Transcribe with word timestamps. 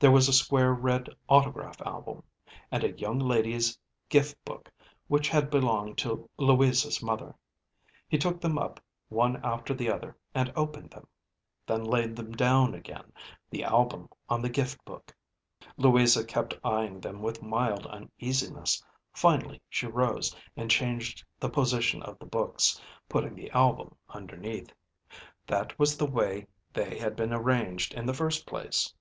There 0.00 0.10
was 0.10 0.28
a 0.28 0.34
square 0.34 0.74
red 0.74 1.08
autograph 1.30 1.80
album, 1.80 2.24
and 2.70 2.84
a 2.84 2.92
Young 2.92 3.18
Lady's 3.18 3.78
Gift 4.10 4.36
Book 4.44 4.70
which 5.08 5.30
had 5.30 5.48
belonged 5.48 5.96
to 5.96 6.28
Louisa's 6.36 7.02
mother. 7.02 7.34
He 8.06 8.18
took 8.18 8.38
them 8.38 8.58
up 8.58 8.80
one 9.08 9.42
after 9.42 9.72
the 9.72 9.90
other 9.90 10.14
and 10.34 10.52
opened 10.56 10.90
them 10.90 11.06
then 11.66 11.82
laid 11.84 12.16
them 12.16 12.32
down 12.32 12.74
again, 12.74 13.14
the 13.48 13.64
album 13.64 14.10
on 14.28 14.42
the 14.42 14.50
Gift 14.50 14.84
Book. 14.84 15.16
Louisa 15.78 16.22
kept 16.22 16.52
eying 16.62 17.00
them 17.00 17.22
with 17.22 17.42
mild 17.42 17.86
uneasiness. 17.86 18.84
Finally 19.14 19.62
she 19.70 19.86
rose 19.86 20.36
and 20.54 20.70
changed 20.70 21.24
the 21.40 21.48
position 21.48 22.02
of 22.02 22.18
the 22.18 22.26
books, 22.26 22.78
putting 23.08 23.34
the 23.34 23.50
album 23.52 23.96
underneath. 24.10 24.70
That 25.46 25.78
was 25.78 25.96
the 25.96 26.04
way 26.04 26.46
they 26.74 26.98
had 26.98 27.16
been 27.16 27.32
arranged 27.32 27.94
in 27.94 28.04
the 28.04 28.12
first 28.12 28.44
place. 28.46 28.92